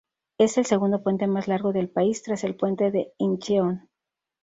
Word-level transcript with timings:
Es 0.39 0.57
el 0.57 0.65
segundo 0.65 1.03
puente 1.03 1.27
más 1.27 1.47
largo 1.47 1.73
del 1.73 1.87
país, 1.87 2.23
tras 2.23 2.43
el 2.43 2.55
Puente 2.55 2.89
de 2.89 3.13
Incheon. 3.19 3.87